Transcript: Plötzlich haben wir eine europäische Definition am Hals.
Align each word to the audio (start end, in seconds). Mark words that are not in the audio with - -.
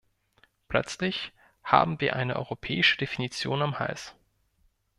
Plötzlich 0.67 1.31
haben 1.63 2.01
wir 2.01 2.15
eine 2.15 2.35
europäische 2.37 2.97
Definition 2.97 3.61
am 3.61 3.77
Hals. 3.77 4.15